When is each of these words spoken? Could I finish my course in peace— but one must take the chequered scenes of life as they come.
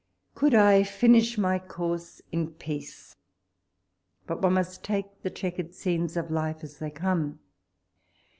Could 0.33 0.55
I 0.55 0.81
finish 0.81 1.37
my 1.37 1.59
course 1.59 2.23
in 2.31 2.53
peace— 2.55 3.15
but 4.25 4.41
one 4.41 4.53
must 4.53 4.83
take 4.83 5.21
the 5.21 5.29
chequered 5.29 5.75
scenes 5.75 6.17
of 6.17 6.31
life 6.31 6.63
as 6.63 6.79
they 6.79 6.89
come. 6.89 7.37